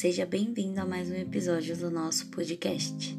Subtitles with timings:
[0.00, 3.14] seja bem-vindo a mais um episódio do nosso podcast.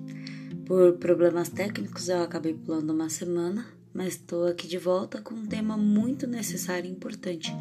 [0.65, 5.45] Por problemas técnicos eu acabei pulando uma semana, mas estou aqui de volta com um
[5.45, 7.53] tema muito necessário e importante,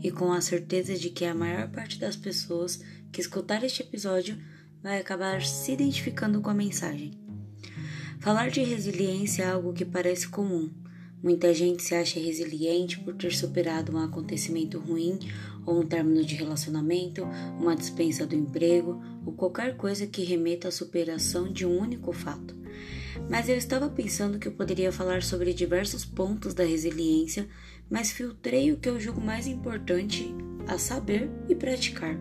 [0.00, 2.80] e com a certeza de que a maior parte das pessoas
[3.10, 4.38] que escutar este episódio
[4.80, 7.10] vai acabar se identificando com a mensagem.
[8.20, 10.70] Falar de resiliência é algo que parece comum,
[11.22, 15.18] Muita gente se acha resiliente por ter superado um acontecimento ruim
[15.66, 17.22] ou um término de relacionamento,
[17.58, 22.54] uma dispensa do emprego ou qualquer coisa que remeta à superação de um único fato.
[23.28, 27.48] Mas eu estava pensando que eu poderia falar sobre diversos pontos da resiliência,
[27.90, 30.34] mas filtrei o que eu julgo mais importante
[30.66, 32.18] a saber e praticar.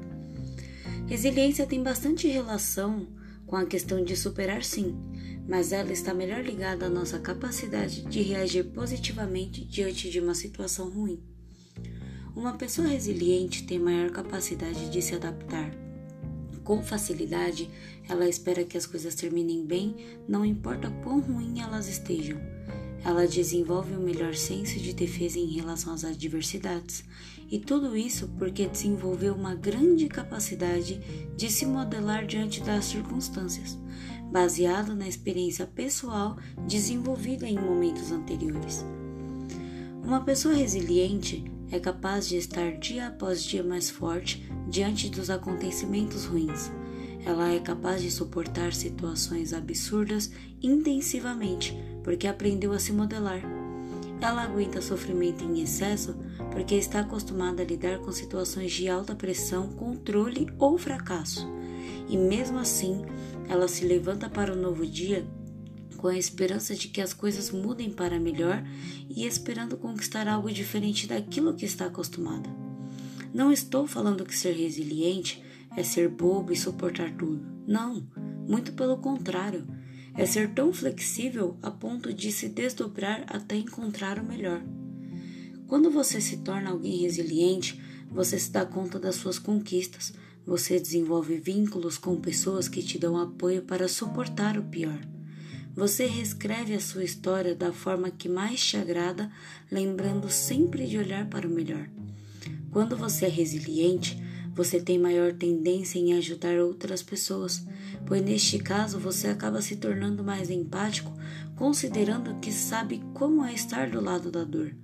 [1.08, 3.08] Resiliência tem bastante relação
[3.50, 4.96] com a questão de superar sim,
[5.48, 10.88] mas ela está melhor ligada à nossa capacidade de reagir positivamente diante de uma situação
[10.88, 11.20] ruim.
[12.36, 15.72] Uma pessoa resiliente tem maior capacidade de se adaptar.
[16.64, 17.68] Com facilidade,
[18.08, 19.96] ela espera que as coisas terminem bem,
[20.28, 22.59] não importa quão ruim elas estejam.
[23.04, 27.04] Ela desenvolve um melhor senso de defesa em relação às adversidades,
[27.50, 31.00] e tudo isso porque desenvolveu uma grande capacidade
[31.36, 33.78] de se modelar diante das circunstâncias,
[34.32, 38.86] baseado na experiência pessoal desenvolvida em momentos anteriores.
[40.04, 46.26] Uma pessoa resiliente é capaz de estar dia após dia mais forte diante dos acontecimentos
[46.26, 46.72] ruins.
[47.30, 50.32] Ela é capaz de suportar situações absurdas
[50.64, 53.44] intensivamente porque aprendeu a se modelar.
[54.20, 56.16] Ela aguenta sofrimento em excesso
[56.52, 61.48] porque está acostumada a lidar com situações de alta pressão, controle ou fracasso.
[62.10, 63.06] E mesmo assim,
[63.48, 65.24] ela se levanta para o um novo dia
[65.98, 68.64] com a esperança de que as coisas mudem para melhor
[69.08, 72.50] e esperando conquistar algo diferente daquilo que está acostumada.
[73.32, 77.46] Não estou falando que ser resiliente é ser bobo e suportar tudo.
[77.68, 78.08] Não,
[78.48, 79.68] muito pelo contrário.
[80.16, 84.62] É ser tão flexível a ponto de se desdobrar até encontrar o melhor.
[85.68, 87.80] Quando você se torna alguém resiliente,
[88.10, 90.14] você se dá conta das suas conquistas,
[90.46, 95.00] você desenvolve vínculos com pessoas que te dão apoio para suportar o pior.
[95.76, 99.32] Você reescreve a sua história da forma que mais te agrada,
[99.72, 101.88] lembrando sempre de olhar para o melhor.
[102.72, 104.22] Quando você é resiliente,
[104.60, 107.66] você tem maior tendência em ajudar outras pessoas,
[108.06, 111.14] pois neste caso você acaba se tornando mais empático,
[111.56, 114.76] considerando que sabe como é estar do lado da dor.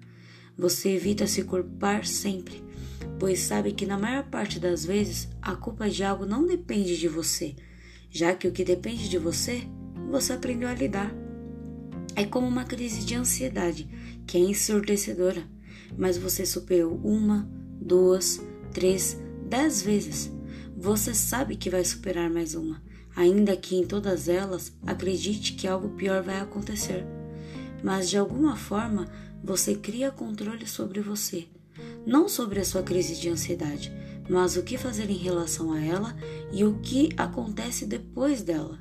[0.57, 2.63] Você evita se culpar sempre,
[3.19, 7.09] pois sabe que na maior parte das vezes a culpa de algo não depende de
[7.09, 7.53] você,
[8.09, 9.63] já que o que depende de você,
[10.09, 11.13] você aprendeu a lidar.
[12.15, 13.89] É como uma crise de ansiedade,
[14.25, 15.43] que é ensurdecedora,
[15.97, 17.45] mas você superou uma,
[17.81, 18.39] duas,
[18.71, 20.31] três, dez vezes.
[20.77, 22.81] Você sabe que vai superar mais uma,
[23.15, 27.05] ainda que em todas elas acredite que algo pior vai acontecer.
[27.83, 29.07] Mas de alguma forma
[29.43, 31.47] você cria controle sobre você
[32.05, 33.91] não sobre a sua crise de ansiedade,
[34.29, 36.15] mas o que fazer em relação a ela
[36.51, 38.79] e o que acontece depois dela.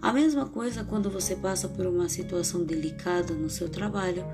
[0.00, 4.24] A mesma coisa quando você passa por uma situação delicada no seu trabalho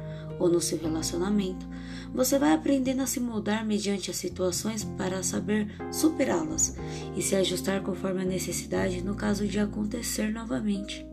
[0.43, 1.67] ou no seu relacionamento,
[2.13, 6.77] você vai aprendendo a se moldar mediante as situações para saber superá-las
[7.17, 11.07] e se ajustar conforme a necessidade no caso de acontecer novamente.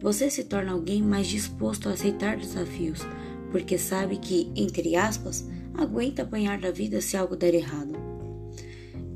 [0.00, 3.00] Você se torna alguém mais disposto a aceitar desafios,
[3.50, 7.92] porque sabe que, entre aspas, aguenta apanhar da vida se algo der errado.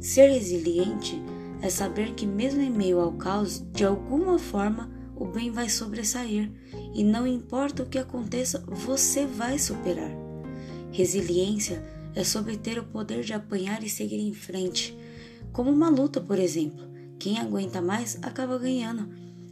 [0.01, 1.23] Ser resiliente
[1.63, 6.51] é saber que, mesmo em meio ao caos, de alguma forma o bem vai sobressair
[6.95, 10.11] e não importa o que aconteça, você vai superar.
[10.91, 11.83] Resiliência
[12.15, 14.97] é sobre ter o poder de apanhar e seguir em frente,
[15.53, 16.85] como uma luta, por exemplo.
[17.19, 19.09] Quem aguenta mais acaba ganhando,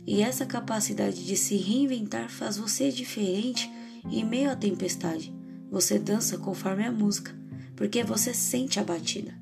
[0.07, 3.71] e essa capacidade de se reinventar faz você diferente
[4.11, 5.35] em meio à tempestade.
[5.71, 7.35] Você dança conforme a música,
[7.77, 9.35] porque você sente a batida.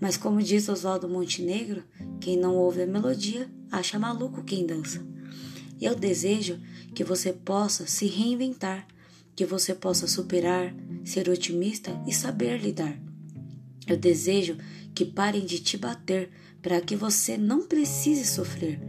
[0.00, 1.84] Mas como diz Oswaldo Montenegro,
[2.20, 5.04] quem não ouve a melodia acha maluco quem dança.
[5.82, 6.60] E eu desejo
[6.94, 8.86] que você possa se reinventar,
[9.34, 10.72] que você possa superar,
[11.04, 12.96] ser otimista e saber lidar.
[13.88, 14.56] Eu desejo
[14.94, 16.30] que parem de te bater
[16.62, 18.80] para que você não precise sofrer,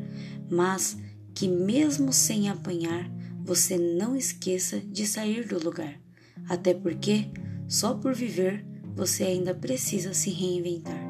[0.51, 0.95] mas
[1.34, 3.10] que mesmo sem apanhar,
[3.44, 6.00] você não esqueça de sair do lugar.
[6.48, 7.25] Até porque,
[7.68, 8.63] só por viver,
[8.95, 11.01] você ainda precisa se reinventar.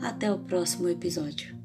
[0.00, 1.61] Até o próximo episódio.